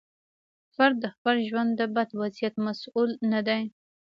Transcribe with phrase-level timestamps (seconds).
[0.75, 3.63] فرد د خپل ژوند د بد وضعیت مسوول نه دی.